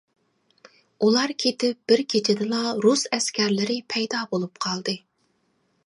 [1.07, 4.99] ئۇلار كېتىپ بىر كېچىدىلا رۇس ئەسكەرلىرى پەيدا بولۇپ قالدى.